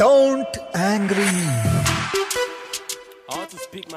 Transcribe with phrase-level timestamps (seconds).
[0.00, 1.28] Don't angry.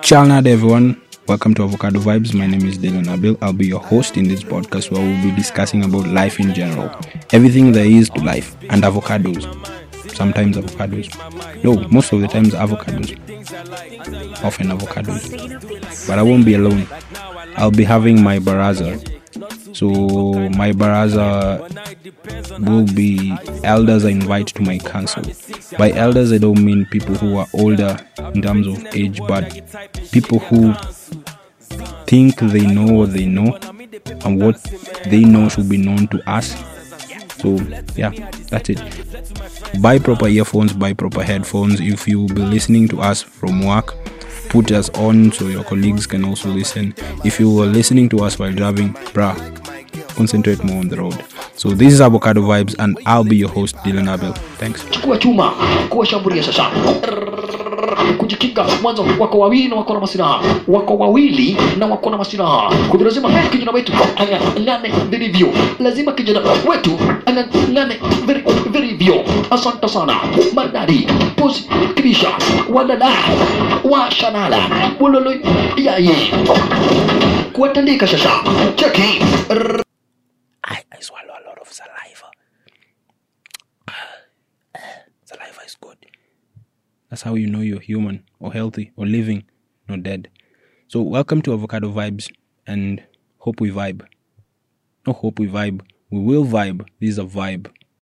[0.01, 2.33] Chalnad everyone, welcome to Avocado Vibes.
[2.33, 3.37] My name is Dylan Abil.
[3.41, 6.91] I'll be your host in this podcast where we'll be discussing about life in general,
[7.31, 9.43] everything there is to life, and avocados.
[10.13, 11.07] Sometimes avocados.
[11.63, 13.15] No, most of the times avocados.
[14.43, 16.05] Often avocados.
[16.05, 16.85] But I won't be alone.
[17.55, 18.99] I'll be having my baraza.
[19.73, 19.89] So
[20.49, 21.59] my baraza
[22.59, 25.23] will be elders I invite to my council.
[25.77, 27.97] By elders, I don't mean people who are older
[28.33, 29.49] in terms of age, but
[30.11, 30.73] people who
[32.05, 33.57] think they know what they know
[34.25, 34.61] and what
[35.07, 36.55] they know should be known to us.
[37.41, 37.57] So,
[37.95, 38.11] yeah,
[38.49, 38.81] that's it.
[39.81, 41.81] Buy proper earphones, buy proper headphones.
[41.81, 43.95] If you will be listening to us from work,
[44.49, 46.93] put us on so your colleagues can also listen.
[47.25, 49.35] If you were listening to us while driving, bruh,
[50.15, 51.23] concentrate more on the road.
[51.55, 54.33] So this is Avocado Vibes, and I'll be your host, Dylan Abel.
[54.57, 54.83] Thanks.
[58.17, 60.39] kujikinga mwanzo wako wawili na wako na masilaha.
[60.67, 62.67] Wako wawili na wako na masilaha.
[62.67, 65.47] Kwa hivyo lazima kijana wetu ang'ang'ane vilivyo.
[65.79, 66.39] Lazima kijana
[66.69, 66.91] wetu
[67.25, 67.95] ang'ang'ane
[68.71, 69.23] vilivyo.
[69.51, 70.15] Asante sana.
[70.55, 71.63] Mandari pozi
[71.95, 72.27] kibisha
[72.73, 73.09] walala
[73.83, 74.57] washanala
[74.99, 75.33] wololo
[75.77, 76.15] yaye.
[77.53, 78.29] Kuwatandika sasa.
[78.75, 79.12] Cheki
[85.73, 86.05] is good.
[87.09, 89.43] That's how you know you're human or healthy or living,
[89.87, 90.29] not dead.
[90.87, 92.31] So welcome to Avocado Vibes
[92.67, 93.03] and
[93.39, 94.05] hope we vibe.
[95.05, 95.81] Not hope we vibe.
[96.09, 96.87] We will vibe.
[96.99, 97.71] This is a vibe.